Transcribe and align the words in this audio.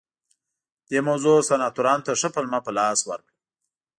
دې 0.89 0.99
موضوع 1.07 1.37
سناتورانو 1.49 2.05
ته 2.05 2.11
ښه 2.19 2.29
پلمه 2.35 2.59
په 2.65 2.71
لاس 2.77 2.99
ورکړه 3.09 3.33